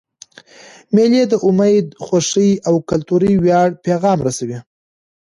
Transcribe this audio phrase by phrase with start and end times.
[0.95, 4.59] مېلې د امید، خوښۍ، او کلتوري ویاړ پیغام رسوي.